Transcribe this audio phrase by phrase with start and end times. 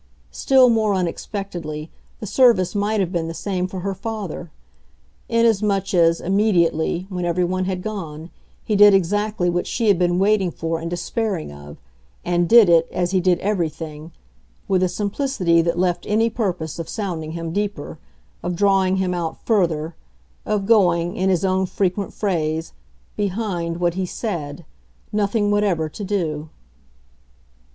[0.31, 1.91] Still more unexpectedly,
[2.21, 4.49] the service might have been the same for her father;
[5.29, 8.31] inasmuch as, immediately, when everyone had gone,
[8.65, 11.77] he did exactly what she had been waiting for and despairing of
[12.25, 14.11] and did it, as he did everything,
[14.67, 17.99] with a simplicity that left any purpose of sounding him deeper,
[18.41, 19.93] of drawing him out further,
[20.47, 22.73] of going, in his own frequent phrase,
[23.15, 24.65] "behind" what he said,
[25.11, 26.49] nothing whatever to do.